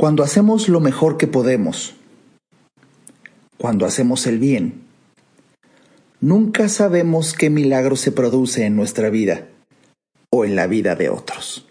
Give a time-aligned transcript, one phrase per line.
[0.00, 1.92] Cuando hacemos lo mejor que podemos,
[3.58, 4.86] cuando hacemos el bien,
[6.22, 9.48] nunca sabemos qué milagro se produce en nuestra vida
[10.32, 11.68] o en la vida de otros.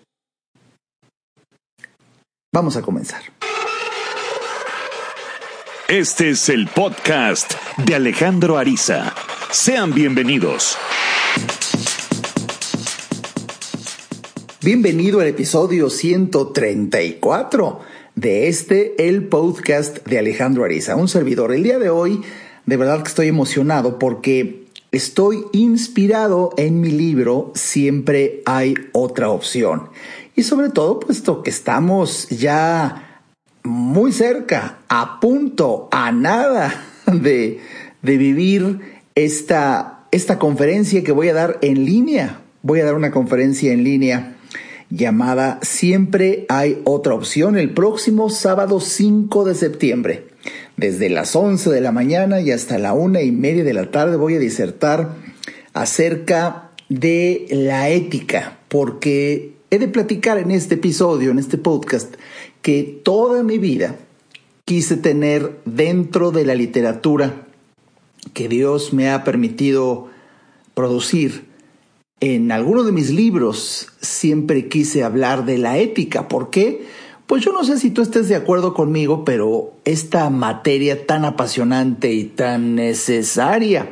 [2.54, 3.24] Vamos a comenzar.
[5.88, 7.54] Este es el podcast
[7.84, 9.12] de Alejandro Ariza.
[9.50, 10.78] Sean bienvenidos.
[14.62, 17.89] Bienvenido al episodio 134
[18.20, 21.54] de este, el podcast de Alejandro Ariza, un servidor.
[21.54, 22.22] El día de hoy,
[22.66, 29.88] de verdad que estoy emocionado porque estoy inspirado en mi libro Siempre hay otra opción.
[30.36, 33.22] Y sobre todo, puesto que estamos ya
[33.64, 36.74] muy cerca, a punto, a nada
[37.06, 37.62] de,
[38.02, 38.82] de vivir
[39.16, 42.42] esta, esta conferencia que voy a dar en línea.
[42.64, 44.36] Voy a dar una conferencia en línea
[44.90, 50.28] llamada Siempre hay otra opción el próximo sábado 5 de septiembre.
[50.78, 54.18] Desde las 11 de la mañana y hasta la una y media de la tarde
[54.18, 55.16] voy a disertar
[55.74, 62.16] acerca de la ética, porque he de platicar en este episodio, en este podcast,
[62.62, 63.96] que toda mi vida
[64.66, 67.46] quise tener dentro de la literatura
[68.34, 70.08] que Dios me ha permitido
[70.74, 71.49] producir
[72.22, 76.28] en alguno de mis libros siempre quise hablar de la ética.
[76.28, 76.86] ¿Por qué?
[77.28, 82.12] Pues yo no sé si tú estés de acuerdo conmigo, pero esta materia tan apasionante
[82.12, 83.90] y tan necesaria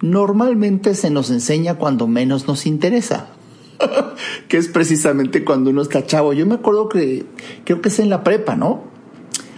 [0.00, 3.28] normalmente se nos enseña cuando menos nos interesa.
[4.48, 6.32] que es precisamente cuando uno está chavo.
[6.32, 7.24] Yo me acuerdo que
[7.64, 8.82] creo que es en la prepa, ¿no?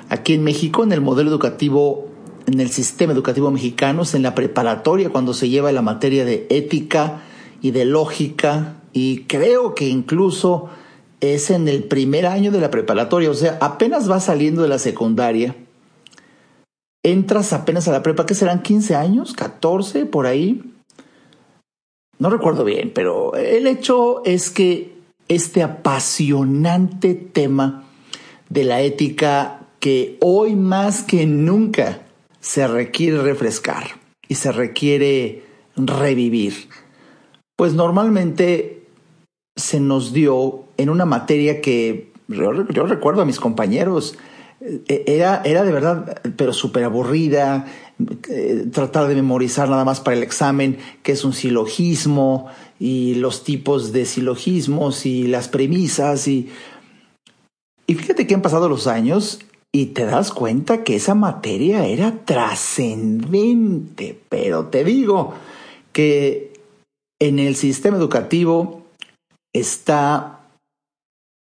[0.08, 2.08] Aquí en México, en el modelo educativo,
[2.46, 6.46] en el sistema educativo mexicano, es en la preparatoria cuando se lleva la materia de
[6.50, 7.22] ética,
[7.64, 10.68] y de lógica y creo que incluso
[11.20, 14.78] es en el primer año de la preparatoria, o sea, apenas vas saliendo de la
[14.78, 15.56] secundaria,
[17.02, 20.62] entras apenas a la prepa, que serán 15 años, 14 por ahí.
[22.18, 24.92] No recuerdo bien, pero el hecho es que
[25.28, 27.84] este apasionante tema
[28.50, 32.02] de la ética que hoy más que nunca
[32.40, 33.84] se requiere refrescar
[34.28, 35.44] y se requiere
[35.76, 36.68] revivir
[37.56, 38.86] pues normalmente
[39.56, 42.52] se nos dio en una materia que yo,
[42.86, 44.16] recuerdo a mis compañeros,
[44.60, 47.66] eh, era, era de verdad, pero súper aburrida,
[48.28, 52.48] eh, tratar de memorizar nada más para el examen, que es un silogismo,
[52.80, 56.48] y los tipos de silogismos y las premisas, y,
[57.86, 59.40] y fíjate que han pasado los años
[59.70, 65.34] y te das cuenta que esa materia era trascendente, pero te digo
[65.92, 66.43] que
[67.24, 68.82] en el sistema educativo
[69.54, 70.40] está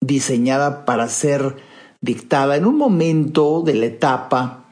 [0.02, 1.56] diseñada para ser
[2.02, 4.66] dictada en un momento de la etapa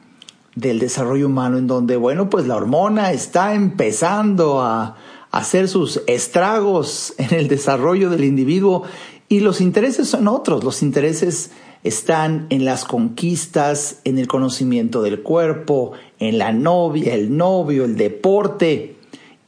[0.55, 4.97] del desarrollo humano en donde, bueno, pues la hormona está empezando a
[5.31, 8.83] hacer sus estragos en el desarrollo del individuo
[9.27, 11.49] y los intereses son otros, los intereses
[11.83, 17.97] están en las conquistas, en el conocimiento del cuerpo, en la novia, el novio, el
[17.97, 18.95] deporte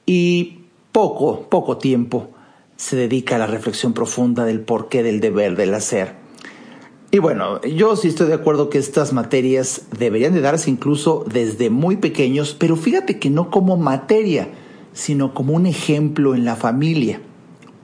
[0.07, 0.55] y
[0.95, 2.29] poco, poco tiempo
[2.78, 6.13] se dedica a la reflexión profunda del porqué del deber, del hacer.
[7.11, 11.69] Y bueno, yo sí estoy de acuerdo que estas materias deberían de darse incluso desde
[11.69, 14.47] muy pequeños, pero fíjate que no como materia,
[14.94, 17.19] sino como un ejemplo en la familia,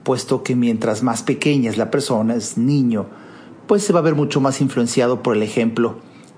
[0.04, 3.08] puesto que mientras más pequeña es la persona, es niño,
[3.66, 5.96] pues se va a ver mucho más influenciado por el ejemplo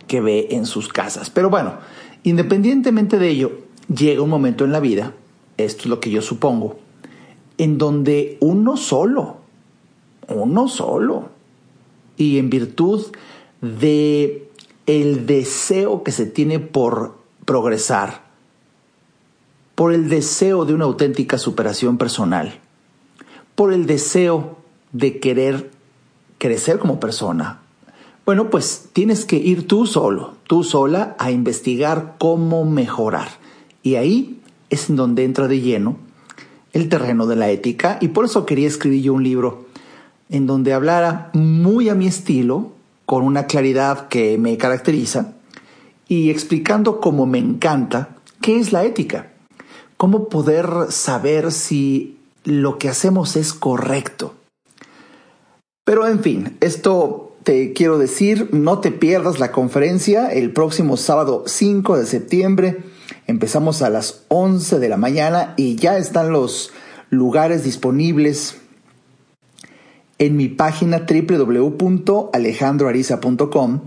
[0.08, 1.30] que ve en sus casas.
[1.30, 1.74] Pero bueno,
[2.24, 3.52] independientemente de ello,
[3.86, 5.14] llega un momento en la vida
[5.56, 6.78] esto es lo que yo supongo,
[7.58, 9.36] en donde uno solo,
[10.28, 11.28] uno solo,
[12.16, 13.06] y en virtud
[13.60, 14.48] de
[14.86, 18.22] el deseo que se tiene por progresar,
[19.74, 22.60] por el deseo de una auténtica superación personal,
[23.54, 24.58] por el deseo
[24.92, 25.70] de querer
[26.38, 27.60] crecer como persona.
[28.24, 33.28] Bueno, pues tienes que ir tú solo, tú sola, a investigar cómo mejorar.
[33.82, 34.40] Y ahí
[34.70, 35.96] es en donde entra de lleno
[36.72, 39.66] el terreno de la ética y por eso quería escribir yo un libro
[40.28, 42.72] en donde hablara muy a mi estilo,
[43.06, 45.34] con una claridad que me caracteriza
[46.08, 49.32] y explicando cómo me encanta qué es la ética,
[49.96, 54.34] cómo poder saber si lo que hacemos es correcto.
[55.84, 61.44] Pero en fin, esto te quiero decir, no te pierdas la conferencia el próximo sábado
[61.46, 62.82] 5 de septiembre
[63.26, 66.70] Empezamos a las 11 de la mañana y ya están los
[67.10, 68.58] lugares disponibles
[70.18, 73.80] en mi página www.alejandroariza.com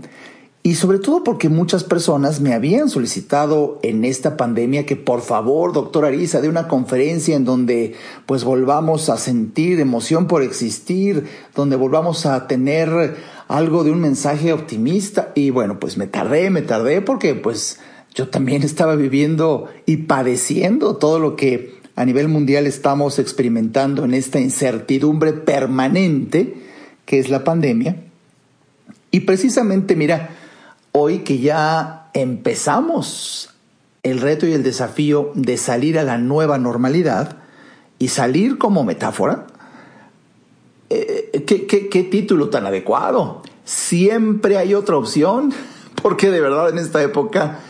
[0.68, 5.72] y sobre todo porque muchas personas me habían solicitado en esta pandemia que por favor,
[5.72, 7.94] doctor Arisa, de una conferencia en donde
[8.26, 14.52] pues volvamos a sentir emoción por existir, donde volvamos a tener algo de un mensaje
[14.52, 15.32] optimista.
[15.34, 17.78] Y bueno, pues me tardé, me tardé porque pues
[18.18, 24.12] yo también estaba viviendo y padeciendo todo lo que a nivel mundial estamos experimentando en
[24.12, 26.64] esta incertidumbre permanente
[27.06, 27.94] que es la pandemia.
[29.12, 30.30] Y precisamente, mira,
[30.90, 33.50] hoy que ya empezamos
[34.02, 37.36] el reto y el desafío de salir a la nueva normalidad
[38.00, 39.46] y salir como metáfora,
[40.90, 43.42] eh, ¿qué, qué título tan adecuado?
[43.64, 45.54] Siempre hay otra opción,
[46.02, 47.60] porque de verdad en esta época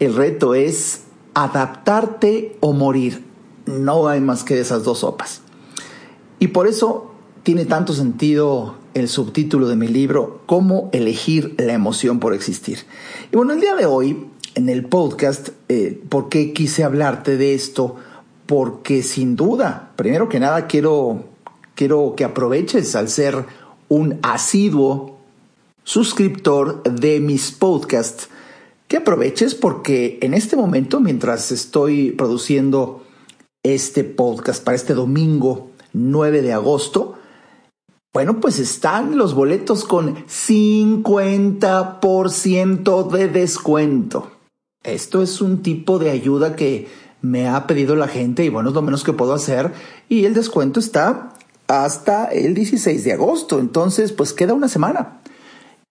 [0.00, 1.02] el reto es
[1.34, 3.24] adaptarte o morir.
[3.66, 5.40] No hay más que esas dos sopas.
[6.38, 7.12] Y por eso
[7.42, 12.80] tiene tanto sentido el subtítulo de mi libro, Cómo elegir la emoción por existir.
[13.32, 17.54] Y bueno, el día de hoy, en el podcast, eh, ¿por qué quise hablarte de
[17.54, 17.96] esto?
[18.46, 21.24] Porque sin duda, primero que nada, quiero,
[21.74, 23.44] quiero que aproveches al ser
[23.88, 25.18] un asiduo
[25.82, 28.28] suscriptor de mis podcasts,
[28.88, 33.02] que aproveches porque en este momento, mientras estoy produciendo
[33.62, 37.14] este podcast para este domingo 9 de agosto,
[38.12, 44.30] bueno, pues están los boletos con 50% de descuento.
[44.84, 46.86] Esto es un tipo de ayuda que
[47.22, 49.72] me ha pedido la gente y bueno, es lo menos que puedo hacer.
[50.08, 51.32] Y el descuento está
[51.66, 53.58] hasta el 16 de agosto.
[53.58, 55.20] Entonces, pues queda una semana.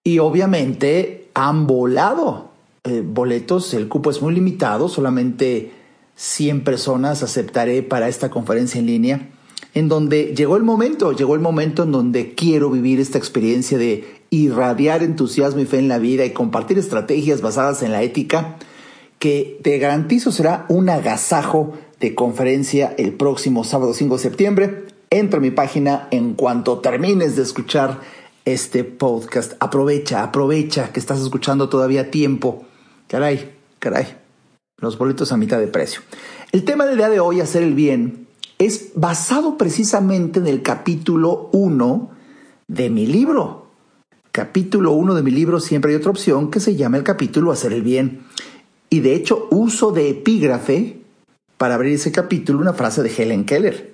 [0.03, 2.52] Y obviamente han volado
[2.83, 3.73] eh, boletos.
[3.73, 4.89] El cupo es muy limitado.
[4.89, 5.71] Solamente
[6.15, 9.29] 100 personas aceptaré para esta conferencia en línea
[9.73, 14.05] en donde llegó el momento, llegó el momento en donde quiero vivir esta experiencia de
[14.29, 18.57] irradiar entusiasmo y fe en la vida y compartir estrategias basadas en la ética,
[19.19, 24.85] que te garantizo será un agasajo de conferencia el próximo sábado 5 de septiembre.
[25.09, 28.01] Entra a mi página en cuanto termines de escuchar
[28.45, 29.53] este podcast.
[29.59, 32.65] Aprovecha, aprovecha que estás escuchando todavía tiempo.
[33.13, 34.17] Caray, caray.
[34.79, 36.01] Los boletos a mitad de precio.
[36.51, 38.25] El tema del día de hoy, hacer el bien,
[38.57, 42.09] es basado precisamente en el capítulo 1
[42.67, 43.67] de mi libro.
[44.31, 47.73] Capítulo 1 de mi libro siempre hay otra opción que se llama el capítulo Hacer
[47.73, 48.23] el bien.
[48.89, 50.99] Y de hecho uso de epígrafe
[51.59, 53.93] para abrir ese capítulo una frase de Helen Keller,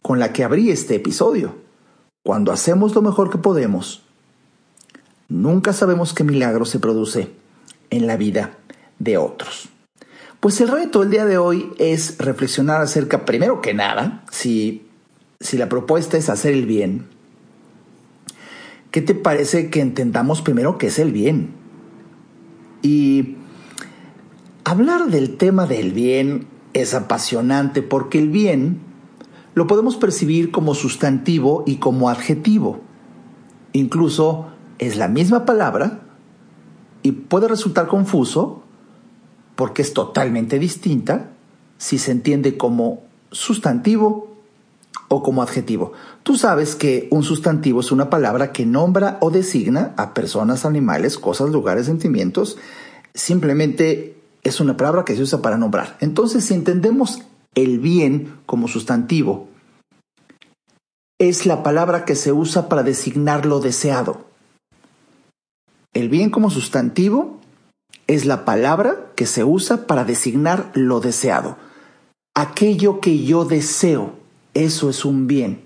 [0.00, 1.56] con la que abrí este episodio.
[2.24, 4.02] Cuando hacemos lo mejor que podemos,
[5.28, 7.41] nunca sabemos qué milagro se produce
[7.92, 8.58] en la vida
[8.98, 9.68] de otros.
[10.40, 14.88] Pues el reto del día de hoy es reflexionar acerca, primero que nada, si,
[15.38, 17.06] si la propuesta es hacer el bien,
[18.90, 21.50] ¿qué te parece que entendamos primero qué es el bien?
[22.80, 23.36] Y
[24.64, 28.80] hablar del tema del bien es apasionante porque el bien
[29.54, 32.80] lo podemos percibir como sustantivo y como adjetivo.
[33.74, 34.48] Incluso
[34.78, 36.00] es la misma palabra
[37.02, 38.62] y puede resultar confuso
[39.56, 41.30] porque es totalmente distinta
[41.78, 44.32] si se entiende como sustantivo
[45.08, 45.92] o como adjetivo.
[46.22, 51.18] Tú sabes que un sustantivo es una palabra que nombra o designa a personas, animales,
[51.18, 52.56] cosas, lugares, sentimientos.
[53.14, 55.96] Simplemente es una palabra que se usa para nombrar.
[56.00, 57.20] Entonces, si entendemos
[57.54, 59.48] el bien como sustantivo,
[61.18, 64.31] es la palabra que se usa para designar lo deseado.
[65.92, 67.38] El bien como sustantivo
[68.06, 71.56] es la palabra que se usa para designar lo deseado.
[72.34, 74.14] Aquello que yo deseo,
[74.54, 75.64] eso es un bien.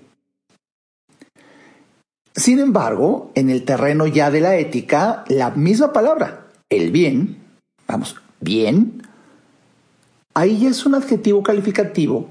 [2.35, 7.37] Sin embargo, en el terreno ya de la ética, la misma palabra, el bien,
[7.87, 9.01] vamos, bien,
[10.33, 12.29] ahí es un adjetivo calificativo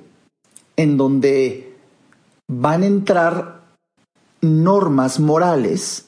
[0.77, 1.75] en donde
[2.47, 3.63] van a entrar
[4.43, 6.07] normas morales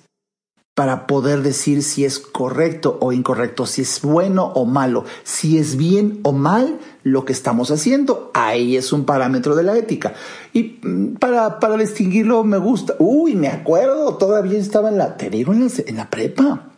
[0.78, 5.76] para poder decir si es correcto o incorrecto, si es bueno o malo, si es
[5.76, 8.30] bien o mal lo que estamos haciendo.
[8.32, 10.14] Ahí es un parámetro de la ética.
[10.52, 12.94] Y mm, para, para distinguirlo me gusta.
[13.00, 16.68] Uy, me acuerdo, todavía estaba en la, te digo, en la, en la prepa.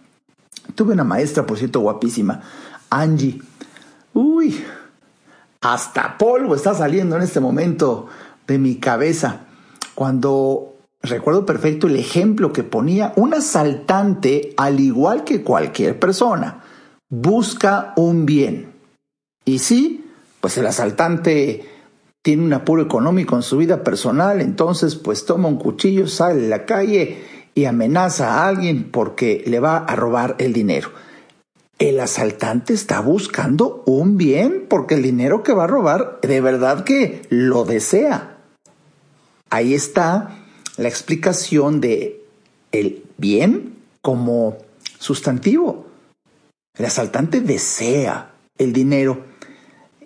[0.75, 2.41] Tuve una maestra, por cierto, guapísima,
[2.89, 3.43] Angie.
[4.15, 4.65] Uy,
[5.61, 8.07] hasta polvo está saliendo en este momento
[8.47, 9.41] de mi cabeza.
[9.95, 10.70] Cuando
[11.03, 16.63] Recuerdo perfecto el ejemplo que ponía un asaltante, al igual que cualquier persona,
[17.09, 18.73] busca un bien.
[19.47, 20.05] Y sí,
[20.41, 21.65] pues el asaltante
[22.23, 26.49] tiene un apuro económico en su vida personal, entonces pues toma un cuchillo, sale a
[26.49, 30.91] la calle y amenaza a alguien porque le va a robar el dinero.
[31.79, 36.85] El asaltante está buscando un bien porque el dinero que va a robar de verdad
[36.85, 38.37] que lo desea.
[39.49, 40.40] Ahí está
[40.81, 42.25] la explicación de
[42.73, 44.57] el bien como
[44.99, 45.87] sustantivo.
[46.79, 49.25] El asaltante desea el dinero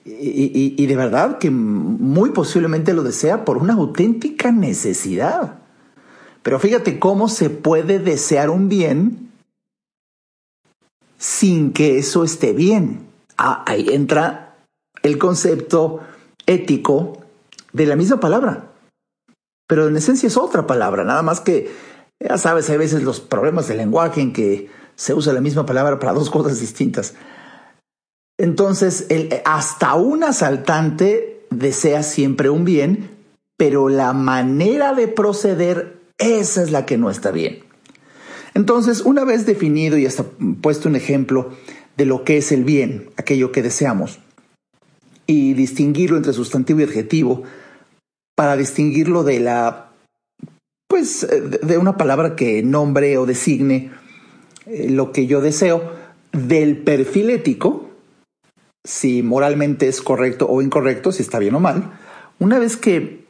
[0.04, 5.60] y, de verdad que muy posiblemente lo desea por una auténtica necesidad.
[6.42, 9.30] Pero fíjate cómo se puede desear un bien
[11.18, 13.06] sin que eso esté bien.
[13.38, 14.56] Ah, ahí entra
[15.04, 16.00] el concepto
[16.46, 17.24] ético
[17.72, 18.73] de la misma palabra.
[19.66, 21.70] Pero en esencia es otra palabra, nada más que,
[22.20, 25.98] ya sabes, hay veces los problemas de lenguaje en que se usa la misma palabra
[25.98, 27.14] para dos cosas distintas.
[28.38, 29.06] Entonces,
[29.44, 33.10] hasta un asaltante desea siempre un bien,
[33.56, 37.60] pero la manera de proceder, esa es la que no está bien.
[38.54, 40.24] Entonces, una vez definido y hasta
[40.62, 41.50] puesto un ejemplo
[41.96, 44.18] de lo que es el bien, aquello que deseamos,
[45.26, 47.44] y distinguirlo entre sustantivo y adjetivo,
[48.34, 49.90] para distinguirlo de la,
[50.88, 51.26] pues,
[51.62, 53.90] de una palabra que nombre o designe
[54.66, 55.92] eh, lo que yo deseo,
[56.32, 57.90] del perfil ético,
[58.84, 61.98] si moralmente es correcto o incorrecto, si está bien o mal.
[62.38, 63.24] Una vez que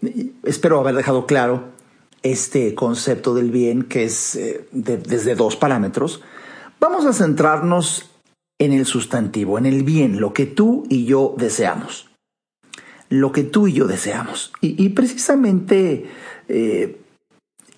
[0.44, 1.74] espero haber dejado claro
[2.22, 6.22] este concepto del bien, que es eh, desde dos parámetros,
[6.80, 8.10] vamos a centrarnos
[8.58, 12.08] en el sustantivo, en el bien, lo que tú y yo deseamos.
[13.08, 14.52] Lo que tú y yo deseamos.
[14.60, 16.06] Y, precisamente
[16.48, 17.00] eh,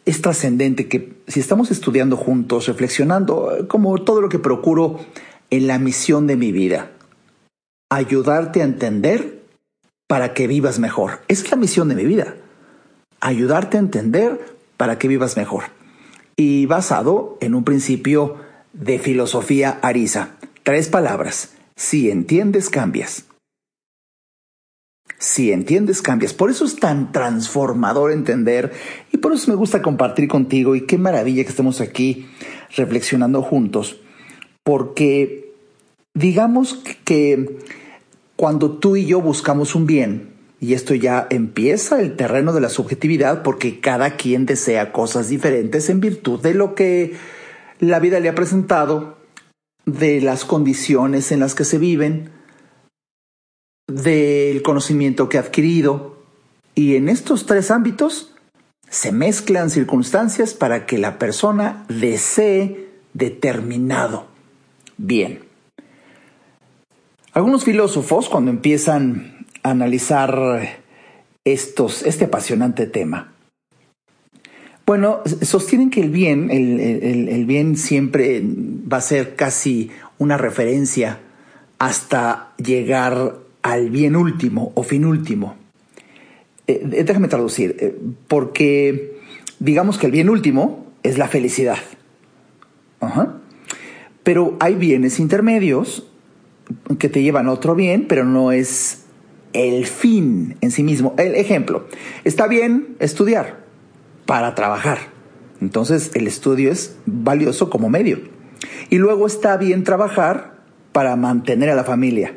[0.04, 5.00] es trascendente que si estamos estudiando juntos, reflexionando, como todo lo que procuro
[5.50, 6.92] en la misión de mi vida,
[7.90, 9.42] ayudarte a entender
[10.06, 11.20] para que vivas mejor.
[11.28, 12.36] es la misión de mi vida.
[13.20, 15.64] Ayudarte a entender para que vivas mejor.
[16.36, 18.36] Y basado en un principio
[18.72, 20.36] de filosofía arisa.
[20.62, 21.54] Tres palabras.
[21.76, 23.24] Si entiendes, cambias.
[25.18, 26.34] Si entiendes, cambias.
[26.34, 28.72] Por eso es tan transformador entender
[29.12, 32.26] y por eso me gusta compartir contigo y qué maravilla que estemos aquí
[32.76, 34.00] reflexionando juntos.
[34.62, 35.52] Porque
[36.14, 37.58] digamos que
[38.36, 42.70] cuando tú y yo buscamos un bien, y esto ya empieza el terreno de la
[42.70, 47.14] subjetividad porque cada quien desea cosas diferentes en virtud de lo que
[47.78, 49.18] la vida le ha presentado,
[49.84, 52.30] de las condiciones en las que se viven,
[53.86, 56.16] del conocimiento que ha adquirido.
[56.74, 58.34] Y en estos tres ámbitos
[58.88, 64.26] se mezclan circunstancias para que la persona desee determinado
[64.96, 65.40] bien.
[67.32, 70.80] Algunos filósofos, cuando empiezan a analizar
[71.44, 73.32] estos, este apasionante tema,
[74.86, 81.18] bueno, sostienen que el bien, el, bien siempre va a ser casi una referencia
[81.78, 85.56] hasta llegar al bien último o fin último.
[86.68, 87.96] Eh, eh, déjame traducir, eh,
[88.28, 89.18] porque
[89.58, 91.78] digamos que el bien último es la felicidad.
[94.22, 96.08] Pero hay bienes intermedios
[96.98, 99.04] que te llevan a otro bien, pero no es
[99.52, 101.14] el fin en sí mismo.
[101.16, 101.86] El ejemplo,
[102.24, 103.64] está bien estudiar
[104.26, 104.98] para trabajar.
[105.60, 108.18] Entonces el estudio es valioso como medio.
[108.90, 110.56] Y luego está bien trabajar
[110.92, 112.34] para mantener a la familia.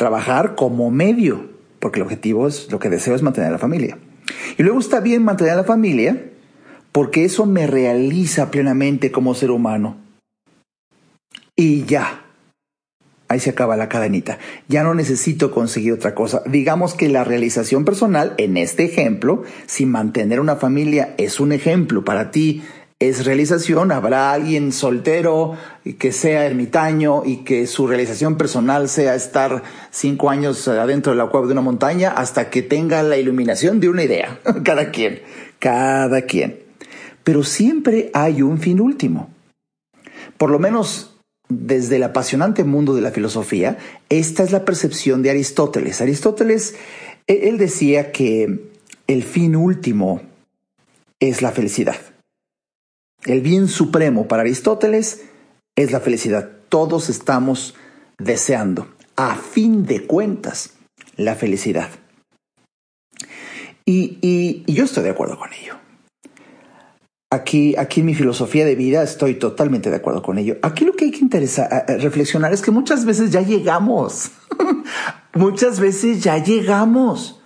[0.00, 3.98] Trabajar como medio, porque el objetivo es, lo que deseo es mantener a la familia.
[4.56, 6.30] Y luego está bien mantener a la familia
[6.90, 9.98] porque eso me realiza plenamente como ser humano.
[11.54, 12.24] Y ya,
[13.28, 14.38] ahí se acaba la cadenita.
[14.68, 16.40] Ya no necesito conseguir otra cosa.
[16.46, 22.06] Digamos que la realización personal, en este ejemplo, si mantener una familia es un ejemplo
[22.06, 22.62] para ti,
[23.00, 25.56] es realización, habrá alguien soltero
[25.98, 31.28] que sea ermitaño y que su realización personal sea estar cinco años adentro de la
[31.28, 34.38] cueva de una montaña hasta que tenga la iluminación de una idea.
[34.64, 35.22] cada quien,
[35.58, 36.58] cada quien.
[37.24, 39.30] Pero siempre hay un fin último.
[40.36, 41.16] Por lo menos
[41.48, 43.78] desde el apasionante mundo de la filosofía,
[44.10, 46.02] esta es la percepción de Aristóteles.
[46.02, 46.74] Aristóteles,
[47.26, 48.70] e-, él decía que
[49.06, 50.20] el fin último
[51.18, 51.96] es la felicidad.
[53.24, 55.22] El bien supremo para Aristóteles
[55.76, 56.50] es la felicidad.
[56.68, 57.74] Todos estamos
[58.18, 60.74] deseando, a fin de cuentas,
[61.16, 61.90] la felicidad.
[63.84, 65.80] Y, y yo estoy de acuerdo con ello.
[67.32, 70.56] Aquí, aquí en mi filosofía de vida estoy totalmente de acuerdo con ello.
[70.62, 74.32] Aquí lo que hay que interesar, reflexionar es que muchas veces ya llegamos.
[75.34, 77.39] muchas veces ya llegamos.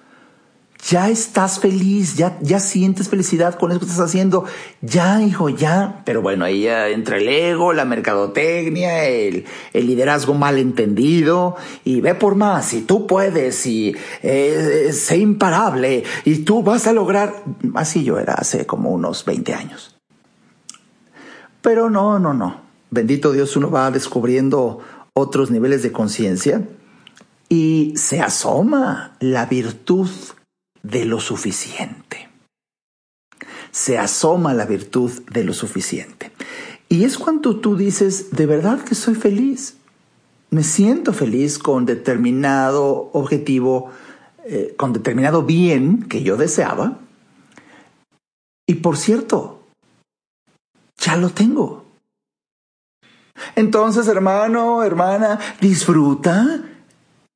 [0.89, 4.45] Ya estás feliz, ya, ya sientes felicidad con eso que estás haciendo.
[4.83, 6.03] Ya, hijo, ya.
[6.05, 11.57] Pero bueno, ahí ya entra el ego, la mercadotecnia, el, el liderazgo mal entendido.
[11.85, 16.93] Y ve por más, y tú puedes, y eh, sé imparable, y tú vas a
[16.93, 17.45] lograr.
[17.75, 19.97] Así yo era hace como unos 20 años.
[21.63, 22.61] Pero no, no, no.
[22.91, 24.81] Bendito Dios, uno va descubriendo
[25.15, 26.63] otros niveles de conciencia
[27.49, 30.09] y se asoma la virtud
[30.85, 32.29] de lo suficiente.
[33.73, 36.31] Se asoma la virtud de lo suficiente.
[36.89, 39.79] Y es cuando tú dices, de verdad que soy feliz.
[40.51, 43.91] Me siento feliz con determinado objetivo,
[44.45, 46.99] eh, con determinado bien que yo deseaba.
[48.69, 49.63] Y por cierto,
[50.99, 51.85] ya lo tengo.
[53.57, 56.63] Entonces, hermano, hermana, disfruta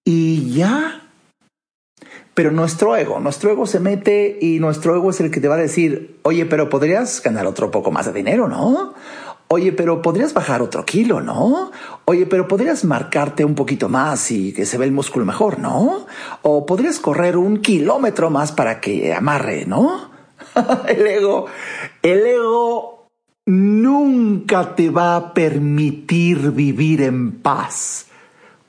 [0.05, 1.08] y ya
[2.39, 5.57] pero nuestro ego, nuestro ego se mete y nuestro ego es el que te va
[5.57, 8.95] a decir, oye, pero podrías ganar otro poco más de dinero, ¿no?
[9.49, 11.73] Oye, pero podrías bajar otro kilo, ¿no?
[12.05, 16.07] Oye, pero podrías marcarte un poquito más y que se ve el músculo mejor, ¿no?
[16.43, 20.09] O podrías correr un kilómetro más para que amarre, ¿no?
[20.87, 21.47] el ego,
[22.03, 23.09] el ego
[23.47, 28.07] nunca te va a permitir vivir en paz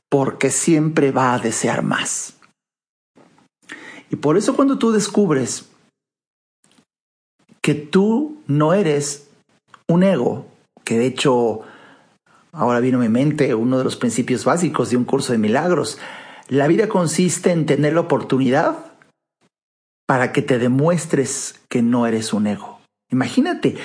[0.09, 2.38] porque siempre va a desear más.
[4.09, 5.69] Y por eso cuando tú descubres
[7.61, 9.29] que tú no eres
[9.87, 10.47] un ego,
[10.83, 11.61] que de hecho
[12.51, 15.99] ahora vino a mi mente uno de los principios básicos de un curso de milagros,
[16.47, 18.77] la vida consiste en tener la oportunidad
[20.07, 22.78] para que te demuestres que no eres un ego.
[23.11, 23.75] Imagínate,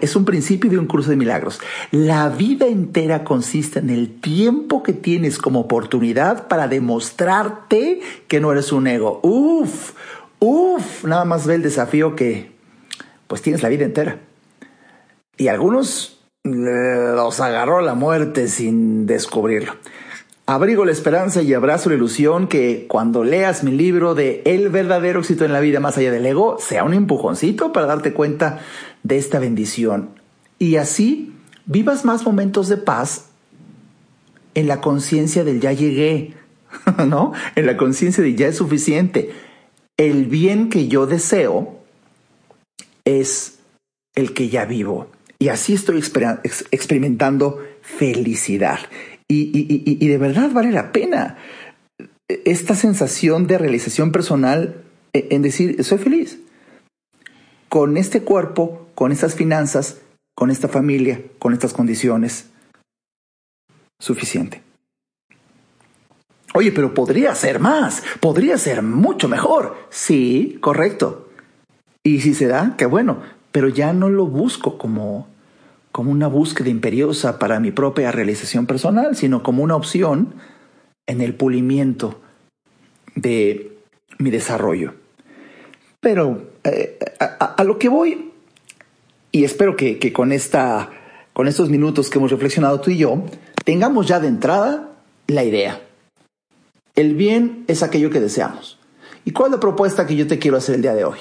[0.00, 1.60] es un principio de un curso de milagros.
[1.90, 8.52] La vida entera consiste en el tiempo que tienes como oportunidad para demostrarte que no
[8.52, 9.18] eres un ego.
[9.24, 9.94] Uf,
[10.38, 12.52] uf, nada más ve el desafío que
[13.26, 14.20] pues tienes la vida entera.
[15.36, 19.74] Y algunos los agarró la muerte sin descubrirlo.
[20.46, 25.20] Abrigo la esperanza y abrazo la ilusión que cuando leas mi libro de El verdadero
[25.20, 28.60] éxito en la vida más allá del ego sea un empujoncito para darte cuenta
[29.02, 30.10] de esta bendición.
[30.58, 31.32] Y así
[31.64, 33.30] vivas más momentos de paz
[34.54, 36.34] en la conciencia del ya llegué,
[37.06, 37.32] ¿no?
[37.56, 39.32] En la conciencia de ya es suficiente.
[39.96, 41.78] El bien que yo deseo
[43.06, 43.60] es
[44.14, 45.08] el que ya vivo.
[45.38, 46.04] Y así estoy
[46.70, 48.78] experimentando felicidad.
[49.28, 51.38] Y, de verdad vale la pena
[52.28, 54.82] esta sensación de realización personal
[55.12, 56.38] e, en decir, soy feliz
[57.68, 60.00] con este cuerpo, con estas finanzas,
[60.36, 62.46] con esta familia, con estas condiciones.
[63.98, 64.62] Suficiente.
[66.52, 69.76] Oye, pero podría ser más, podría ser mucho mejor.
[69.90, 71.28] Sí, correcto.
[72.04, 75.26] Y si se da, qué bueno, pero ya no lo busco como
[75.94, 80.34] como una búsqueda imperiosa para mi propia realización personal, sino como una opción
[81.06, 82.20] en el pulimiento
[83.14, 83.78] de
[84.18, 84.94] mi desarrollo.
[86.00, 88.32] Pero eh, a, lo que voy,
[89.30, 90.90] y espero que, con, esta,
[91.32, 93.24] con estos minutos que hemos reflexionado tú y yo,
[93.64, 94.96] tengamos ya de entrada
[95.28, 95.80] la idea.
[96.96, 98.80] El bien es aquello que deseamos.
[99.24, 101.18] ¿Y cuál es la propuesta que yo te quiero hacer el día de hoy?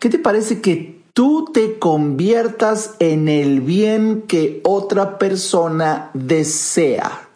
[0.00, 7.28] ¿Qué te parece que tú te conviertas en el bien que otra persona desea.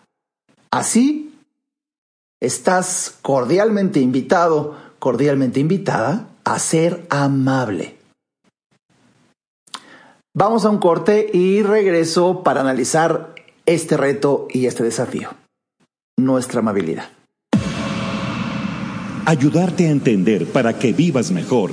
[0.71, 1.35] Así,
[2.41, 7.97] estás cordialmente invitado, cordialmente invitada a ser amable.
[10.35, 13.35] Vamos a un corte y regreso para analizar
[13.65, 15.31] este reto y este desafío.
[16.19, 17.09] Nuestra amabilidad.
[19.25, 21.73] Ayudarte a entender para que vivas mejor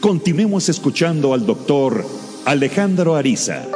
[0.00, 2.04] Continuemos escuchando al doctor
[2.44, 3.66] Alejandro Ariza.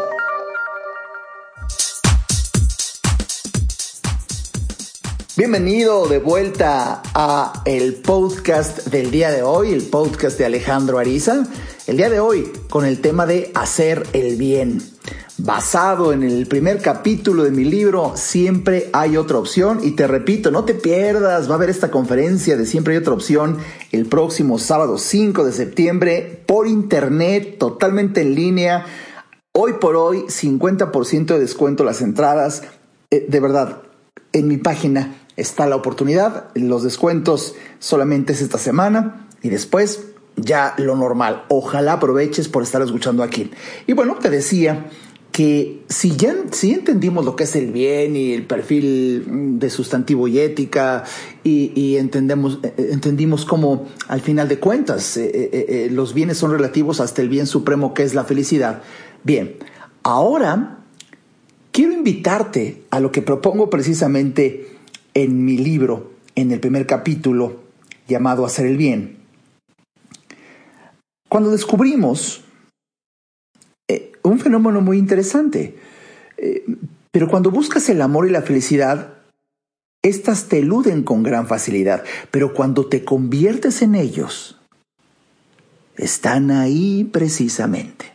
[5.36, 11.44] Bienvenido de vuelta a el podcast del día de hoy, el podcast de Alejandro Ariza.
[11.86, 14.93] El día de hoy con el tema de hacer el bien.
[15.36, 19.80] Basado en el primer capítulo de mi libro, Siempre hay otra opción.
[19.82, 23.14] Y te repito, no te pierdas, va a haber esta conferencia de Siempre hay otra
[23.14, 23.58] opción
[23.90, 28.86] el próximo sábado 5 de septiembre por internet, totalmente en línea.
[29.50, 32.62] Hoy por hoy, 50% de descuento las entradas.
[33.10, 33.82] Eh, de verdad,
[34.32, 36.46] en mi página está la oportunidad.
[36.54, 40.04] Los descuentos solamente es esta semana y después
[40.36, 41.44] ya lo normal.
[41.48, 43.50] Ojalá aproveches por estar escuchando aquí.
[43.88, 44.90] Y bueno, te decía
[45.34, 50.28] que si ya si entendimos lo que es el bien y el perfil de sustantivo
[50.28, 51.02] y ética
[51.42, 57.00] y, entendemos, entendimos cómo al final de cuentas eh, eh, eh, los bienes son relativos
[57.00, 58.82] hasta el bien supremo que es la felicidad.
[59.24, 59.56] Bien,
[60.04, 60.78] ahora
[61.72, 64.68] quiero invitarte a lo que propongo precisamente
[65.14, 67.56] en mi libro, en el primer capítulo,
[68.06, 69.16] llamado Hacer el Bien.
[71.28, 72.44] Cuando descubrimos eh,
[74.24, 75.76] un fenómeno muy interesante,
[76.38, 76.64] eh,
[77.10, 79.14] pero cuando buscas el amor y la felicidad,
[80.02, 84.58] éstas te eluden con gran facilidad, pero cuando te conviertes en ellos,
[85.96, 88.12] están ahí precisamente.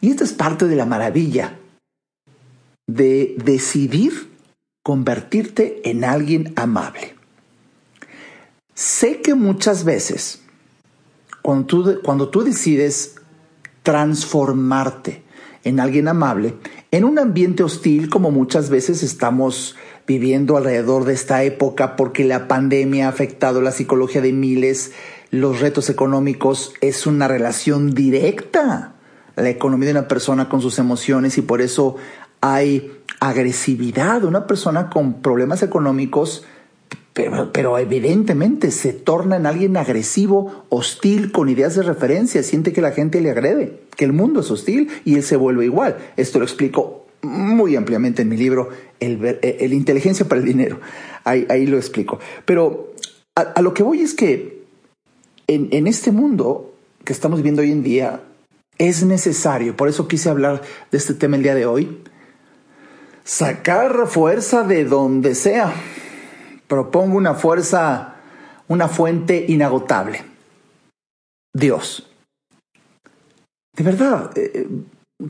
[0.00, 1.58] Y esta es parte de la maravilla
[2.86, 4.30] de decidir
[4.82, 7.14] convertirte en alguien amable.
[8.74, 10.42] Sé que muchas veces,
[11.42, 13.19] cuando tú decides
[13.90, 15.24] transformarte
[15.64, 16.54] en alguien amable,
[16.92, 19.74] en un ambiente hostil como muchas veces estamos
[20.06, 24.92] viviendo alrededor de esta época porque la pandemia ha afectado la psicología de miles,
[25.32, 28.92] los retos económicos es una relación directa,
[29.34, 31.96] la economía de una persona con sus emociones y por eso
[32.40, 34.22] hay agresividad.
[34.22, 36.44] Una persona con problemas económicos,
[37.12, 42.92] pero, evidentemente se torna en alguien agresivo, hostil, con ideas de referencia, siente que la
[42.92, 45.98] gente le agrede, que el mundo es hostil y él se vuelve igual.
[46.16, 48.70] Esto lo explico muy ampliamente en mi libro,
[49.00, 50.80] El, el Inteligencia para el Dinero.
[51.24, 52.18] Ahí, lo explico.
[52.44, 52.94] Pero
[53.34, 54.62] a, lo que voy es que
[55.46, 56.72] en, en este mundo
[57.04, 58.20] que estamos viviendo hoy en día,
[58.78, 61.98] es necesario, por eso quise hablar de este tema el día de hoy,
[63.24, 65.74] sacar fuerza de donde sea.
[66.70, 68.14] Propongo una fuerza,
[68.68, 70.24] una fuente inagotable.
[71.52, 72.08] Dios.
[73.76, 74.68] De verdad, eh, eh,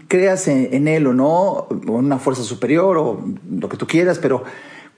[0.07, 4.44] creas en, Él o no, una fuerza superior o lo que tú quieras, pero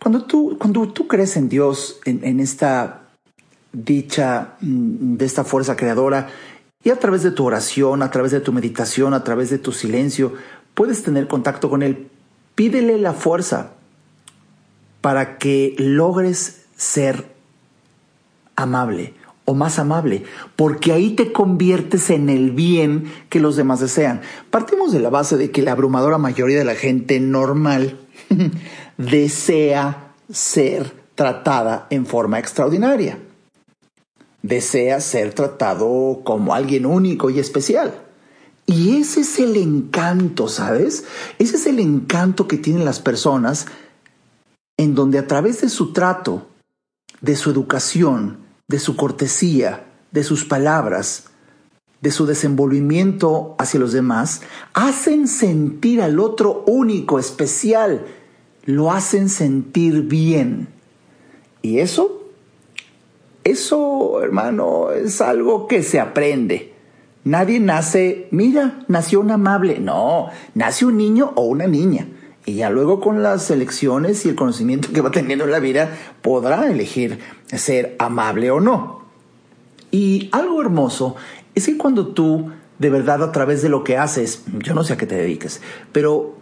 [0.03, 3.03] cuando tú, cuando tú crees en Dios, en, en esta
[3.73, 6.29] dicha mm, de esta fuerza creadora,
[6.83, 9.71] y a través de tu oración, a través de tu meditación, a través de tu
[9.71, 10.33] silencio,
[10.75, 12.11] puedes tener contacto con Él
[12.55, 13.73] Pídele la fuerza
[15.03, 17.27] para que logres ser
[18.57, 20.23] amable o más amable,
[20.57, 24.23] porque ahí te conviertes en el bien que los demás desean.
[24.51, 27.99] Partimos de la base de que la abrumadora mayoría de la gente normal
[28.97, 33.19] desea ser tratada en forma extraordinaria.
[34.43, 37.95] Desea ser tratado como alguien único y especial.
[38.67, 41.05] Y ese es el encanto, ¿sabes?
[41.39, 43.67] Ese es el encanto que tienen las personas
[44.83, 46.47] en donde a través de su trato,
[47.21, 51.25] de su educación, de su cortesía, de sus palabras,
[52.01, 54.43] de su desenvolvimiento hacia los demás,
[54.75, 58.07] hacen sentir al otro único, especial,
[58.65, 60.69] lo hacen sentir bien.
[61.63, 62.25] Y eso,
[63.45, 66.73] eso, hermano, es algo que se aprende.
[67.25, 69.79] Nadie nace, mira, nació un amable.
[69.79, 72.09] No, nace un niño o una niña.
[72.45, 75.97] Y ya luego con las elecciones y el conocimiento que va teniendo en la vida,
[76.23, 79.03] podrá elegir ser amable o no.
[79.91, 81.17] Y algo hermoso
[81.55, 84.95] es que cuando tú, de verdad, a través de lo que haces, yo no sé
[84.95, 85.61] a qué te dediques,
[85.93, 86.35] pero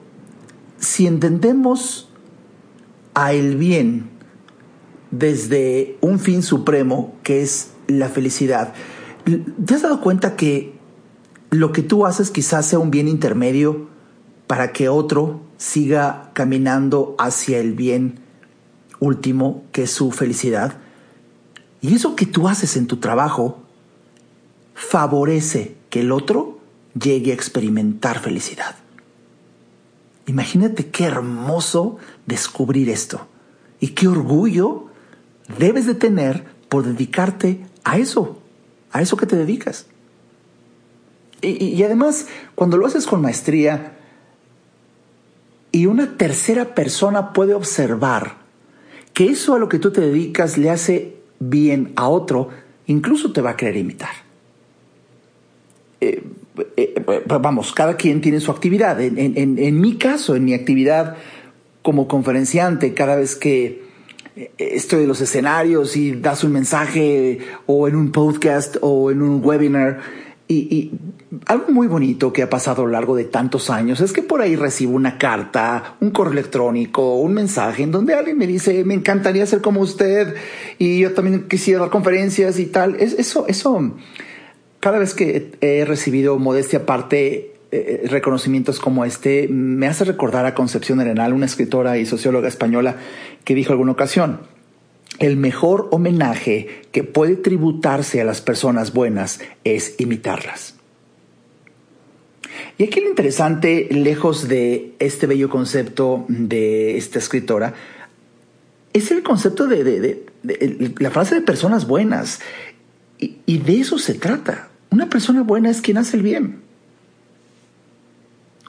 [0.78, 2.08] si entendemos
[3.12, 4.08] a el bien
[5.10, 8.72] desde un fin supremo, que es la felicidad,
[9.24, 10.74] ¿Te has dado cuenta que
[11.50, 13.88] lo que tú haces quizás sea un bien intermedio
[14.46, 18.20] para que otro siga caminando hacia el bien
[18.98, 20.78] último, que es su felicidad?
[21.82, 23.62] Y eso que tú haces en tu trabajo
[24.74, 26.58] favorece que el otro
[26.98, 28.76] llegue a experimentar felicidad.
[30.26, 33.28] Imagínate qué hermoso descubrir esto
[33.80, 34.86] y qué orgullo
[35.58, 38.40] debes de tener por dedicarte a eso
[38.92, 39.86] a eso que te dedicas.
[41.42, 43.96] Y, y, además, cuando lo haces con maestría
[45.72, 48.38] y una tercera persona puede observar
[49.14, 52.48] que eso a lo que tú te dedicas le hace bien a otro,
[52.86, 54.10] incluso te va a querer imitar.
[56.00, 56.22] Eh,
[56.76, 59.00] eh, eh, vamos, cada quien tiene su actividad.
[59.00, 61.16] En, mi caso, en mi actividad
[61.82, 63.82] como conferenciante, cada vez que
[64.58, 69.44] estoy en los escenarios y das un mensaje o en un podcast o en un
[69.44, 70.00] webinar,
[70.48, 70.92] y,
[71.46, 74.40] algo muy bonito que ha pasado a lo largo de tantos años es que por
[74.40, 78.94] ahí recibo una carta, un correo electrónico, un mensaje en donde alguien me dice, me
[78.94, 80.34] encantaría ser como usted
[80.78, 82.96] y yo también quisiera dar conferencias y tal.
[82.96, 83.94] Es, eso, eso,
[84.80, 90.56] cada vez que he recibido modestia aparte eh, reconocimientos como este, me hace recordar a
[90.56, 92.96] Concepción Arenal, una escritora y socióloga española
[93.44, 94.40] que dijo alguna ocasión,
[95.20, 100.79] el mejor homenaje que puede tributarse a las personas buenas es imitarlas.
[102.78, 107.74] Y aquí lo interesante, lejos de este bello concepto de esta escritora,
[108.92, 110.24] es el concepto de,
[110.98, 112.40] la frase de personas buenas.
[113.18, 114.68] Y, y de eso se trata.
[114.90, 116.60] Una persona buena es quien hace el bien.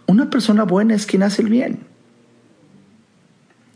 [0.05, 1.79] Una persona buena es quien hace el bien.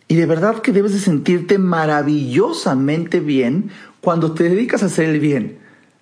[0.07, 5.19] Y de verdad que debes de sentirte maravillosamente bien cuando te dedicas a hacer el
[5.19, 5.57] bien.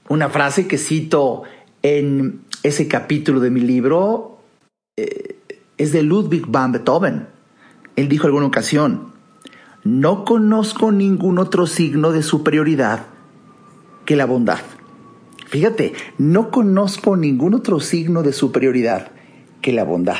[0.10, 1.43] Una frase que cito
[1.83, 4.39] en ese capítulo de mi libro
[4.97, 5.35] eh,
[5.77, 7.27] es de Ludwig van Beethoven.
[7.95, 9.13] Él dijo alguna ocasión,
[9.83, 13.05] no conozco ningún otro signo de superioridad
[14.05, 14.59] que la bondad.
[15.45, 19.11] Fíjate, no conozco ningún otro signo de superioridad
[19.61, 20.17] que la bondad.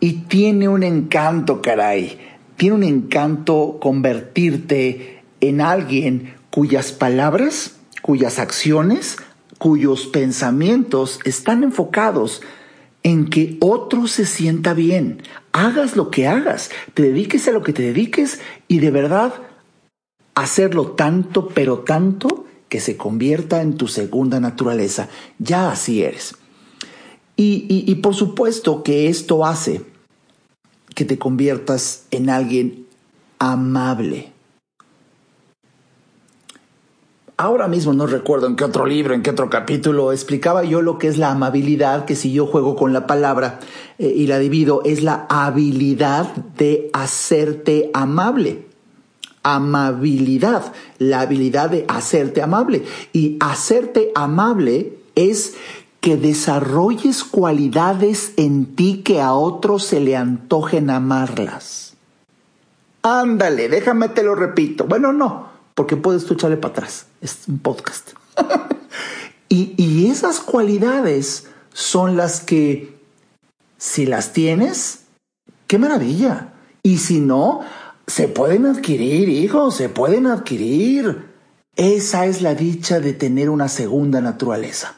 [0.00, 2.18] Y tiene un encanto, caray
[2.62, 9.16] tiene un encanto convertirte en alguien cuyas palabras, cuyas acciones,
[9.62, 12.42] cuyos pensamientos están enfocados
[13.04, 15.22] en que otro se sienta bien.
[15.52, 19.34] Hagas lo que hagas, te dediques a lo que te dediques y de verdad
[20.34, 25.08] hacerlo tanto, pero tanto que se convierta en tu segunda naturaleza.
[25.38, 26.34] Ya así eres.
[27.36, 29.82] Y, y por supuesto que esto hace
[30.96, 32.88] que te conviertas en alguien
[33.38, 34.31] amable.
[37.36, 40.98] Ahora mismo no recuerdo en qué otro libro, en qué otro capítulo explicaba yo lo
[40.98, 43.58] que es la amabilidad, que si yo juego con la palabra
[43.98, 48.66] eh, y la divido, es la habilidad de hacerte amable.
[49.42, 52.84] Amabilidad, la habilidad de hacerte amable.
[53.12, 55.54] Y hacerte amable es
[56.00, 61.94] que desarrolles cualidades en ti que a otros se le antojen amarlas.
[63.02, 64.84] Ándale, déjame te lo repito.
[64.84, 67.06] Bueno, no, porque puedes tú echarle para atrás.
[67.20, 68.10] Es un podcast.
[69.48, 72.98] y, y esas cualidades son las que,
[73.78, 75.04] si las tienes,
[75.66, 76.52] qué maravilla.
[76.82, 77.60] Y si no,
[78.06, 81.30] se pueden adquirir, hijos, se pueden adquirir.
[81.76, 84.96] Esa es la dicha de tener una segunda naturaleza.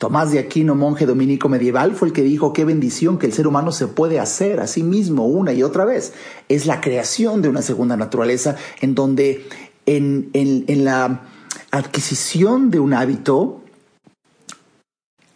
[0.00, 3.46] Tomás de Aquino, monje dominico medieval, fue el que dijo qué bendición que el ser
[3.46, 6.14] humano se puede hacer a sí mismo una y otra vez.
[6.48, 9.44] Es la creación de una segunda naturaleza en donde
[9.84, 11.28] en, en, la
[11.70, 13.60] adquisición de un hábito,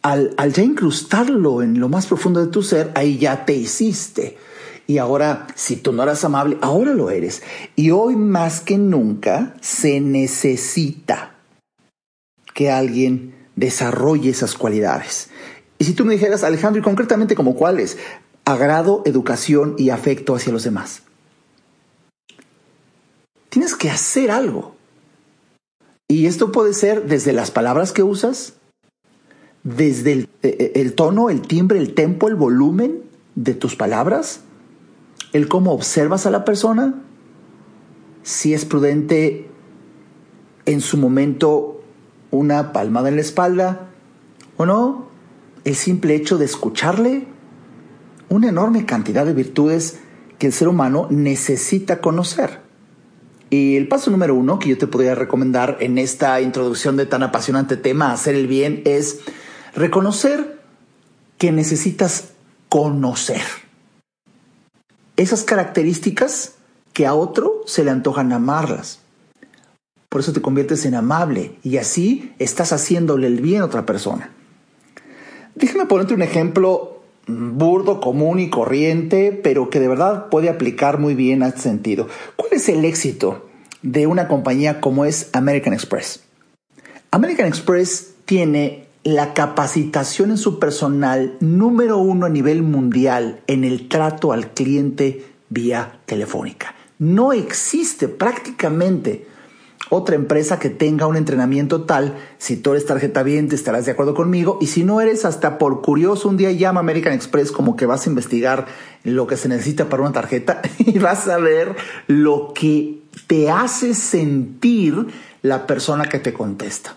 [0.01, 4.39] al, al ya incrustarlo en lo más profundo de tu ser, ahí ya te hiciste.
[4.87, 7.43] Y ahora, si tú no eras amable, ahora lo eres.
[7.77, 11.35] Y hoy más que nunca se necesita
[12.55, 15.31] que alguien desarrolle esas cualidades.
[15.79, 17.99] Y si tú me dijeras, Alejandro, y concretamente como cuáles,
[18.45, 21.03] agrado, educación y afecto hacia los demás.
[23.49, 24.75] Tienes que hacer algo.
[26.09, 28.55] Y esto puede ser desde las palabras que usas,
[29.63, 33.03] desde el, eh, el, tono, el timbre, el tempo, el volumen
[33.35, 34.41] de tus palabras,
[35.33, 37.03] el cómo observas a la persona,
[38.23, 39.49] si es prudente
[40.67, 41.74] en su momento
[42.35, 43.89] una palmada en la espalda,
[44.57, 45.09] o no,
[45.65, 47.27] el simple hecho de escucharle,
[48.29, 49.99] una enorme cantidad de virtudes
[50.39, 52.61] que el ser humano necesita conocer.
[53.51, 57.23] Y el paso número uno que yo te podría recomendar en esta introducción de tan
[57.23, 59.21] apasionante tema, hacer el bien, es
[59.75, 60.61] reconocer
[61.39, 62.33] que necesitas
[62.69, 63.43] conocer
[65.17, 66.55] esas características
[66.93, 69.01] que a otro se le antojan amarlas.
[70.15, 74.31] Por eso te conviertes en amable y así estás haciéndole el bien a otra persona.
[75.57, 81.17] Déjame ponerte un ejemplo burdo, común y corriente, pero que de verdad puede aplicar muy
[81.17, 82.07] bien a este sentido.
[82.37, 83.51] ¿Cuál es el éxito
[83.83, 86.23] de una compañía como es American Express?
[87.11, 93.89] American Express tiene la capacitación en su personal número uno a nivel mundial en el
[93.89, 96.77] trato al cliente vía telefónica.
[97.01, 99.34] No existe prácticamente
[99.91, 102.17] otra empresa que tenga un entrenamiento tal.
[102.39, 104.59] Si tú eres tarjeta bien, te estarás de acuerdo conmigo.
[104.61, 108.07] Y si no eres, hasta por curioso, un día llama American Express como que vas
[108.07, 108.67] a investigar
[109.03, 113.95] lo que se necesita para una tarjeta y vas a ver lo que te hace
[113.95, 115.07] sentir
[115.43, 116.97] la persona que te contesta.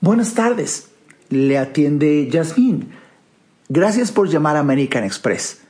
[0.00, 0.88] Buenas tardes,
[1.30, 2.86] le atiende Jasmine.
[3.68, 5.62] Gracias por llamar a American Express.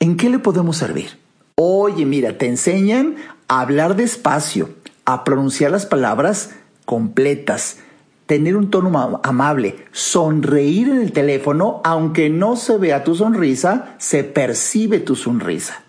[0.00, 1.18] ¿En qué le podemos servir?
[1.54, 3.16] Oye, mira, te enseñan
[3.48, 4.70] a hablar despacio
[5.06, 6.50] a pronunciar las palabras
[6.84, 7.78] completas,
[8.26, 14.24] tener un tono amable, sonreír en el teléfono, aunque no se vea tu sonrisa, se
[14.24, 15.82] percibe tu sonrisa.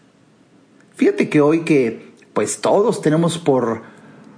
[0.95, 3.82] Fíjate que hoy que pues todos tenemos por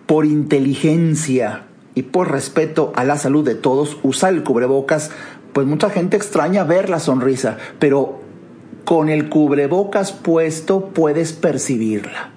[0.10, 5.12] por inteligencia y por respeto a la salud de todos usar el cubrebocas,
[5.54, 8.20] pues mucha gente extraña ver la sonrisa, pero
[8.86, 12.32] con el cubrebocas puesto puedes percibirla.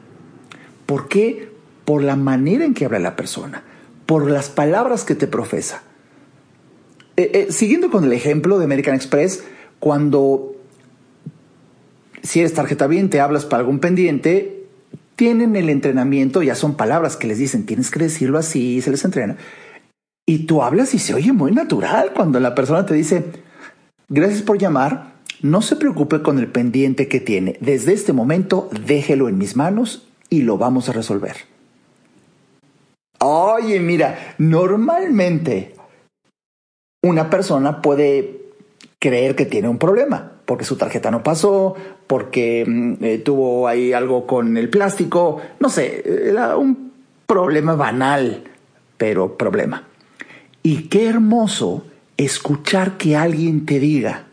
[0.85, 1.52] ¿Por qué?
[1.93, 3.65] Por la manera en que habla la persona,
[4.07, 5.83] por las palabras que te profesa.
[7.19, 9.45] Eh, eh, siguiendo con el ejemplo de American Express,
[9.79, 10.57] cuando
[12.23, 14.65] si eres tarjeta bien, te hablas para algún pendiente,
[15.15, 19.05] tienen el entrenamiento, ya son palabras que les dicen, tienes que decirlo así, se les
[19.05, 19.37] entrena.
[20.25, 23.23] Y tú hablas y se oye muy natural cuando la persona te dice,
[24.09, 29.29] gracias por llamar, no se preocupe con el pendiente que tiene, desde este momento déjelo
[29.29, 31.52] en mis manos y lo vamos a resolver.
[33.25, 35.75] Oye, mira, normalmente
[37.05, 38.43] una persona puede
[38.99, 41.77] creer que tiene un problema, porque su tarjeta no pasó,
[42.09, 46.93] porque mm, eh, tuvo ahí algo con el plástico, no sé, era un
[47.27, 48.43] problema banal,
[48.97, 49.85] pero problema.
[50.65, 54.25] Y qué hermoso escuchar que alguien te diga,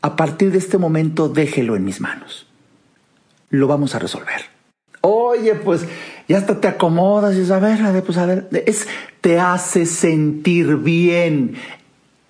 [0.00, 2.46] a partir de este momento déjelo en mis manos,
[3.50, 4.40] lo vamos a resolver.
[5.00, 5.86] Oye, pues
[6.28, 8.86] ya hasta te acomodas y a ver, pues a ver, es,
[9.20, 11.54] te hace sentir bien.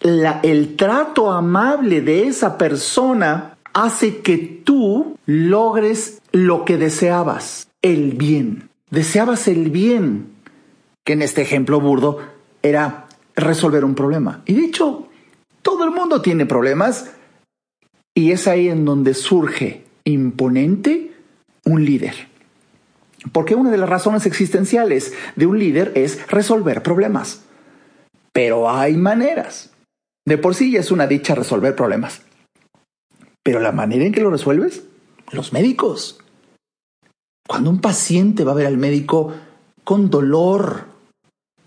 [0.00, 8.68] El trato amable de esa persona hace que tú logres lo que deseabas, el bien.
[8.90, 10.28] Deseabas el bien,
[11.04, 12.20] que en este ejemplo burdo
[12.62, 14.42] era resolver un problema.
[14.46, 15.08] Y de hecho,
[15.62, 17.10] todo el mundo tiene problemas
[18.14, 21.12] y es ahí en donde surge imponente
[21.64, 22.27] un líder.
[23.32, 27.42] Porque una de las razones existenciales de un líder es resolver problemas.
[28.32, 29.70] Pero hay maneras.
[30.24, 32.22] De por sí ya es una dicha resolver problemas.
[33.42, 34.84] Pero la manera en que lo resuelves,
[35.32, 36.20] los médicos.
[37.46, 39.32] Cuando un paciente va a ver al médico
[39.84, 40.84] con dolor,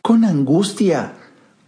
[0.01, 1.15] con angustia,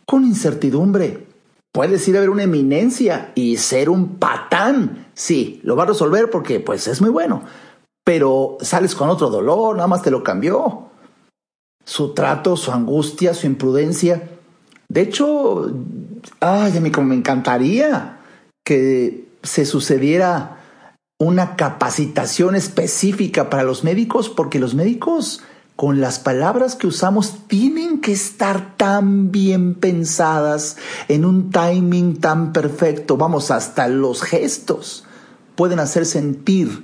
[0.06, 1.26] con incertidumbre,
[1.74, 5.08] puedes ir a ver una eminencia y ser un patán.
[5.16, 7.44] Sí, lo va a resolver porque pues es muy bueno
[8.04, 10.90] pero sales con otro dolor, nada más te lo cambió.
[11.86, 14.30] Su trato, su angustia, su imprudencia.
[14.88, 15.72] De hecho,
[16.40, 18.20] ay, a como me encantaría
[18.66, 20.60] que se sucediera
[21.20, 25.42] una capacitación específica para los médicos, porque los médicos
[25.76, 32.54] con las palabras que usamos tienen que estar tan bien pensadas, en un timing tan
[32.54, 35.06] perfecto, vamos, hasta los gestos
[35.56, 36.84] pueden hacer sentir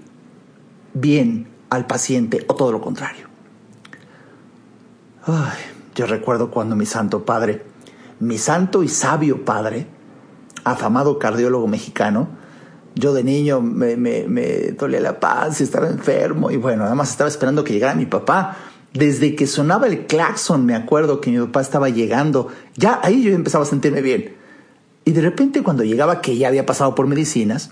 [0.93, 3.27] bien al paciente o todo lo contrario.
[5.95, 7.63] yo recuerdo cuando mi santo padre,
[8.19, 9.87] mi santo y sabio padre,
[10.63, 12.29] afamado cardiólogo mexicano,
[12.95, 17.11] yo de niño me, me, me dolía la paz y estaba enfermo y bueno, además
[17.11, 18.57] estaba esperando que llegara mi papá.
[18.93, 23.31] Desde que sonaba el claxon me acuerdo que mi papá estaba llegando, ya ahí yo
[23.31, 24.35] empezaba a sentirme bien.
[25.05, 27.71] Y de repente cuando llegaba que ya había pasado por medicinas,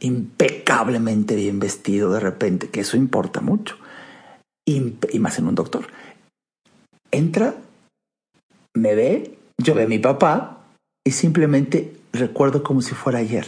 [0.00, 3.78] impecablemente bien vestido de repente, que eso importa mucho,
[4.66, 5.86] y más en un doctor.
[7.10, 7.54] Entra,
[8.74, 10.66] me ve, yo veo a mi papá
[11.06, 13.46] y simplemente recuerdo como si fuera ayer.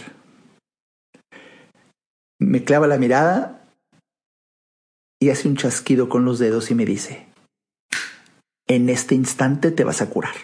[2.38, 3.64] Me clava la mirada
[5.20, 7.26] y hace un chasquido con los dedos y me dice,
[8.68, 10.34] en este instante te vas a curar.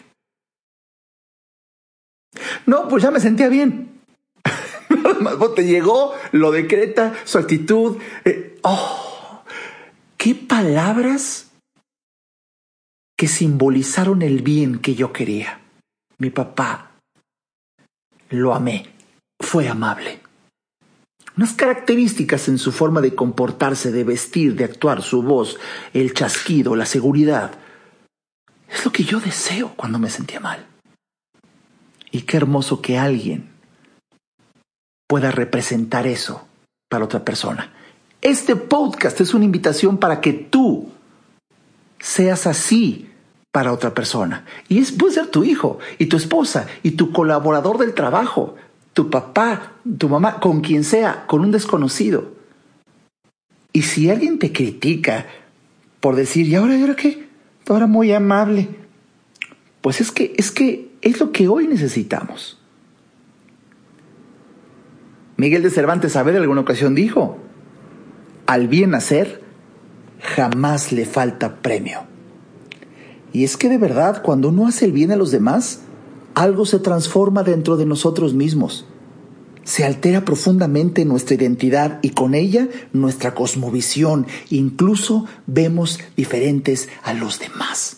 [2.67, 3.92] No, pues ya me sentía bien
[5.57, 7.99] te llegó, lo decreta, su actitud.
[8.25, 9.43] Eh, oh,
[10.17, 11.51] qué palabras
[13.17, 15.61] que simbolizaron el bien que yo quería.
[16.19, 16.93] Mi papá
[18.31, 18.89] lo amé,
[19.41, 20.21] fue amable.
[21.37, 25.59] Unas características en su forma de comportarse, de vestir, de actuar, su voz,
[25.95, 27.53] el chasquido, la seguridad.
[28.69, 30.67] Es lo que yo deseo cuando me sentía mal.
[32.11, 33.52] Y qué hermoso que alguien
[35.13, 36.47] pueda representar eso
[36.89, 37.71] para otra persona.
[38.23, 40.89] Este podcast es una invitación para que tú
[42.01, 43.11] seas así
[43.51, 44.47] para otra persona.
[44.71, 48.55] Y es, puede ser tu hijo y tu esposa y tu colaborador del trabajo,
[48.95, 52.33] tu papá, tu mamá, con quien sea, con un desconocido.
[53.71, 55.27] Y si alguien te critica
[56.01, 57.29] por decir, ¿y ahora, ¿y ahora qué?
[57.69, 58.67] Ahora muy amable.
[59.83, 62.62] Pues es que, es que es lo que hoy necesitamos.
[65.43, 67.37] Miguel de Cervantes Saavedra alguna ocasión dijo,
[68.47, 69.43] al bien hacer
[70.21, 72.05] jamás le falta premio.
[73.33, 75.81] Y es que de verdad, cuando uno hace el bien a los demás,
[76.37, 78.87] algo se transforma dentro de nosotros mismos.
[79.65, 84.29] Se altera profundamente nuestra identidad y con ella nuestra cosmovisión.
[84.49, 87.97] Incluso vemos diferentes a los demás.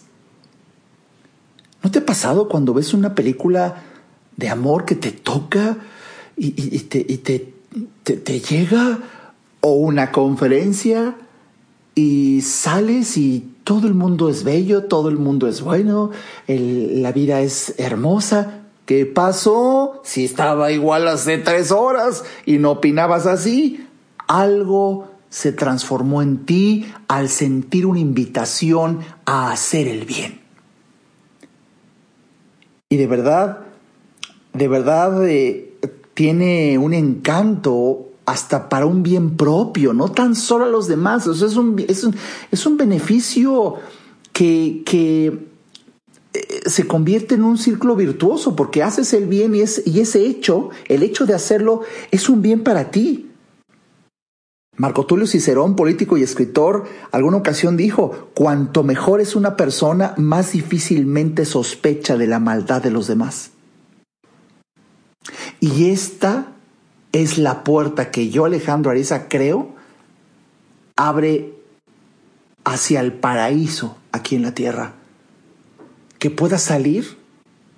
[1.82, 3.82] ¿No te ha pasado cuando ves una película
[4.34, 5.76] de amor que te toca
[6.36, 7.54] y, te,
[8.04, 8.98] te llega?
[9.60, 11.16] ¿O una conferencia
[11.94, 16.10] y sales y todo el mundo es bello, todo el mundo es bueno,
[16.46, 18.60] la vida es hermosa.
[18.84, 20.02] ¿Qué pasó?
[20.04, 23.86] Si estaba igual hace tres horas y no opinabas así,
[24.26, 30.40] algo se transformó en ti al sentir una invitación a hacer el bien.
[32.90, 33.60] Y de verdad,
[34.52, 35.73] de verdad eh,
[36.14, 41.26] tiene un encanto hasta para un bien propio, no tan solo a los demás.
[41.26, 43.74] es, un, es, un, beneficio
[44.32, 45.26] que, que
[46.32, 50.70] eh, se convierte en un círculo virtuoso porque haces el bien y, y ese hecho,
[50.88, 53.30] el hecho de hacerlo, es un bien para ti.
[54.76, 60.52] Marco Tulio Cicerón, político y escritor, alguna ocasión dijo, cuanto mejor es una persona, más
[60.52, 63.53] difícilmente sospecha de la maldad de los demás.
[65.60, 66.48] Y esta
[67.12, 69.74] es la puerta que yo, Alejandro Ariza, creo,
[70.96, 71.54] abre
[72.64, 74.94] hacia el paraíso aquí en la tierra.
[76.18, 77.18] Que pueda salir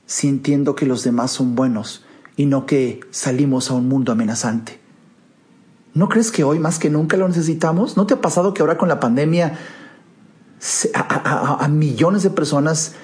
[0.07, 2.05] sintiendo que los demás son buenos
[2.37, 4.79] y no que salimos a un mundo amenazante.
[5.95, 7.97] ¿No crees que hoy más que nunca lo necesitamos?
[7.97, 9.59] ¿No te ha pasado que ahora con la pandemia
[10.95, 12.95] a, millones de personas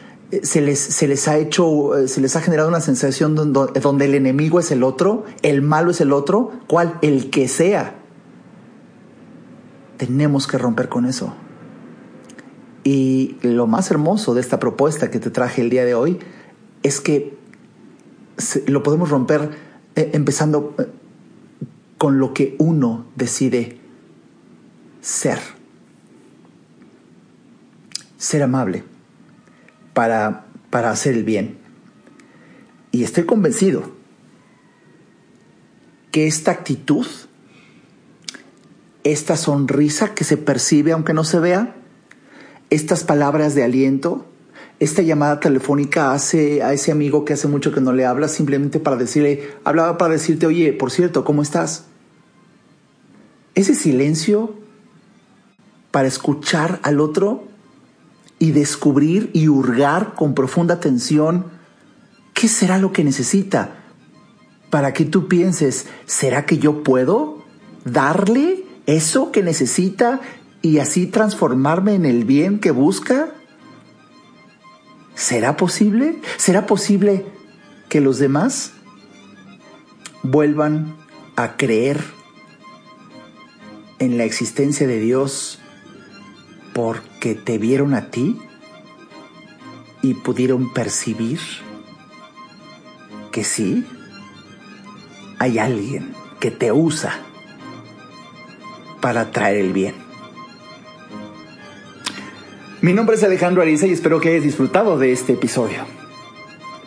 [0.43, 4.07] se les, se les ha hecho, eh, se les ha generado una sensación donde, donde,
[4.07, 7.97] el enemigo es el otro, el malo es el otro, cual el que sea.
[9.99, 11.35] Tenemos que romper con eso.
[12.83, 16.19] Y lo más hermoso de esta propuesta que te traje el día de hoy
[16.83, 17.37] es que
[18.67, 19.51] lo podemos romper
[19.95, 20.87] eh, empezando eh,
[21.99, 23.79] con lo que uno decide
[25.03, 25.39] ser.
[28.17, 28.92] Ser amable
[29.95, 31.59] para, para hacer el bien.
[32.91, 33.91] Y estoy convencido
[36.11, 37.07] que esta actitud,
[39.03, 41.75] esta sonrisa que se percibe aunque no se vea,
[42.71, 44.27] estas palabras de aliento,
[44.79, 48.81] esta llamada telefónica hace a ese amigo que hace mucho que no le habla simplemente
[48.81, 51.85] para decirle, hablaba para decirte, oye, por cierto, ¿cómo estás?
[53.55, 54.55] Ese silencio
[55.91, 57.45] para escuchar al otro
[58.43, 61.47] y descubrir y hurgar con profunda atención
[62.35, 63.77] qué será lo que necesita
[64.69, 67.45] para que tú pienses, ¿será que yo puedo
[67.85, 70.21] darle eso que necesita
[70.61, 73.33] y así transformarme en el bien que busca?
[75.15, 76.19] ¿Será posible?
[76.37, 77.25] ¿Será posible
[77.89, 78.73] que los demás
[80.25, 80.97] vuelvan
[81.37, 82.03] a creer
[84.01, 85.62] en la existencia de Dios
[86.73, 88.39] porque te vieron a ti
[90.03, 91.41] y pudieron percibir
[93.31, 93.87] que sí,
[95.39, 97.19] hay alguien que te usa
[99.01, 99.95] para traer el bien.
[102.81, 105.85] Mi nombre es Alejandro Ariza y espero que hayas disfrutado de este episodio.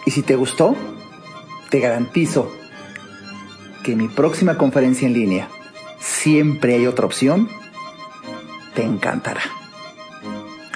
[0.06, 0.76] Y si te gustó,
[1.70, 2.52] te garantizo
[3.84, 5.50] que mi próxima conferencia en línea,
[6.00, 7.50] siempre hay otra opción,
[8.74, 9.42] te encantará.